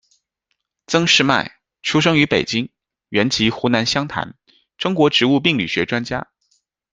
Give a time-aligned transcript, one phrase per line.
[0.87, 2.71] 曾士迈，出生于北京，
[3.09, 4.35] 原籍湖南湘潭，
[4.75, 6.31] 中国植物病理学专家。